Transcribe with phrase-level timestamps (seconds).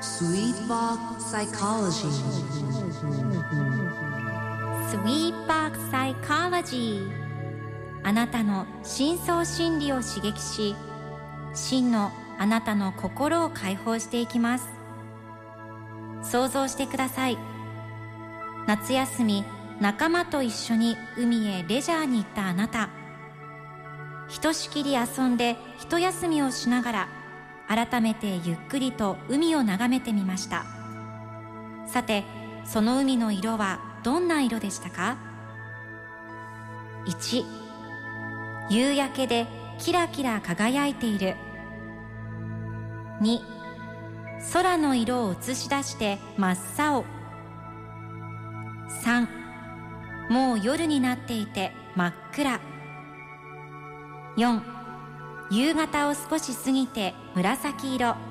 [0.00, 2.08] Sweetbox Psychology.
[4.90, 7.12] Sweetbox Psychology.
[8.02, 10.74] あなたの深層心理を刺激し
[11.52, 14.68] 真のあなたの心を解放していきます。
[16.22, 17.36] 想像してください。
[18.66, 19.44] 夏休み
[19.82, 22.88] 仲間と一緒に海へレジャーに行ったあなた。
[24.28, 27.19] ひとしきり遊んで一休みをしながら
[27.70, 30.64] 改めてゆっくりと海を眺めてみました。
[31.86, 32.24] さて
[32.64, 35.16] その海の色はどんな色でしたか
[37.06, 37.44] ？1
[38.70, 39.46] 夕焼けで
[39.78, 41.36] キラキラ輝いている。
[43.22, 43.38] 2
[44.52, 47.04] 空の色を映し出して真っ青。
[49.04, 49.28] 3
[50.28, 52.58] もう夜になっていて真っ暗。
[54.36, 54.79] 4
[55.50, 58.29] 夕方を少し過ぎて紫色。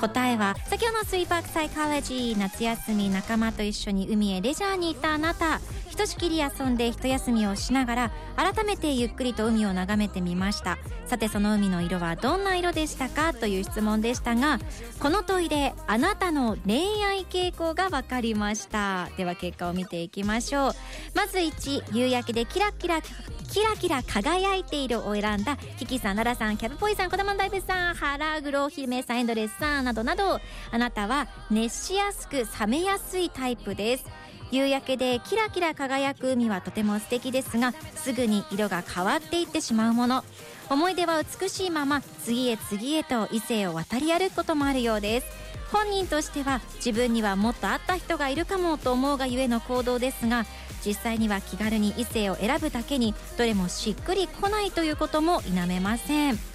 [0.00, 5.60] 答えは先ほどのスイーパークサイカロジー夏休み仲間と一緒に海へレジャーに行ったあなた。
[5.88, 10.78] ひとしきり遊んで一休みをしながら改めてゆっくりと海を眺めてみました。
[11.06, 13.34] さてその海の色はどんな色でしたか？
[13.34, 14.58] という質問でしたが
[15.00, 19.10] この問いであなたの恋愛傾向が分かりました。
[19.18, 20.72] では結果を見ていきましょう。
[21.14, 29.81] まず1夕焼けでキラキラキラキラ輝いているを選んだキキさん、ララさん、キャブポイさん、コダマンダイブさん、ハラグロ姫さん、エンドレスさん。
[29.82, 34.04] などなどあなたは熱しやすく冷めやすいタイプです。
[34.50, 40.24] 夕焼けでキラキラ輝く海はとても素敵ですがすぐに色が変わっていってしまうもの。
[40.68, 45.26] 思い出は美しいまま次へ次へと異性を渡り歩くこともあるようです。
[45.72, 50.44] 本人としては自分にはもっと会った人がいるかもと思うがゆえの行動ですが
[50.84, 56.51] 実際には気軽に異性を選ぶだけにどれもしっくりこないということも否めません。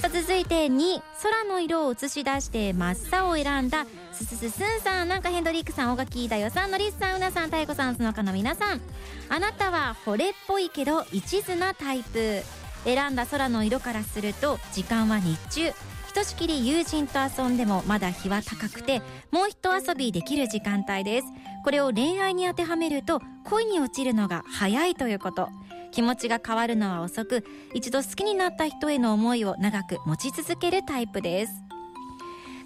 [0.00, 3.86] さあ続いて2空の色を映し出して真っ青を選んだ。
[4.12, 8.80] すすすすんさんなんかヘンドリックさん大垣だよさんのりすさんうなさんたいこさんその他の皆さん。
[9.28, 12.42] あなたは惚れっぽいけど一途なタイプ。
[12.84, 15.72] 選んだ空の色からすると時間は日中。
[16.06, 21.26] ひとしきり友人と遊んでもまだ日は高くてもう一遊びできる時間帯です。
[21.64, 25.48] これを恋愛に当てはめると恋に落ちるのが早いということ。
[25.94, 31.52] 気持ちが変わるのは遅く一度好きになった人への思いを長く持ち続けるタイプです。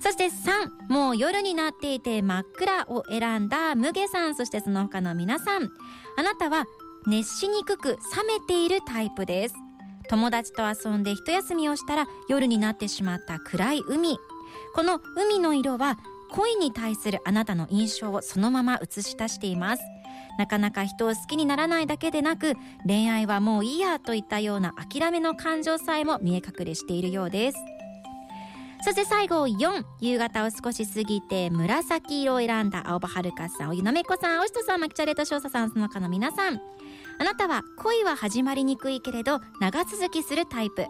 [0.00, 4.34] そして3もう夜になっていて真っ暗を選んだムゲさん。
[4.34, 5.68] そしてその他の皆さん。
[6.16, 6.64] あなたは
[7.06, 7.96] 熱しにくく冷
[8.38, 9.54] めているタイプです。
[10.08, 14.16] 友達と遊んで一休みをしたら夜になってしまった暗い海。
[14.74, 15.98] この海の色は
[16.30, 19.82] 恋に対するあなたの印象をそのまま映し出しています。
[20.38, 22.54] なかなか人を好きにならないだけでなく
[22.86, 27.58] 恋愛はもういいやといったような諦めの感情さえも見え隠れしているようです。
[28.84, 33.70] そして最後4夕方を少し過ぎて紫色を選んだ青葉はるかさん。
[33.70, 36.60] おゆのめこさんおしとさんまきちゃれとしょうささんその他の皆さん。
[37.18, 40.86] あなたは恋は始まりにくいけれど長続きするタイプ。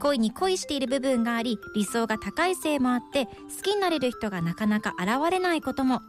[0.00, 6.00] 恋に恋している部分があり理想が高いせいもあって好きになれる人がなかなか現れないことも。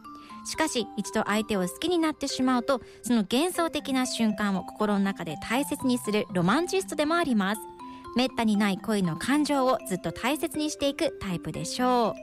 [0.48, 7.60] しかし一度相手を好きになってしまうとその幻想的な瞬間を心の中で大切にするロマンチストでもあります。
[8.16, 12.14] めったにない恋の感情をずっと大切にしていくタイプでしょ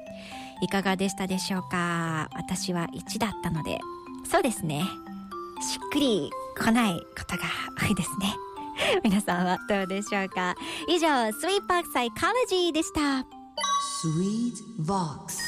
[0.61, 0.65] う。
[0.65, 2.27] いかがでしたでしょうか？
[2.33, 3.79] 私は1だったので。
[4.29, 4.83] そうですね。
[5.61, 7.43] しっくり来ないことが
[7.79, 8.35] 多いですね。
[9.03, 10.55] 皆さんはどうでしょうか？
[10.89, 13.25] 以上スイーパークサイカロジーでした。
[14.01, 15.44] Sweet Vox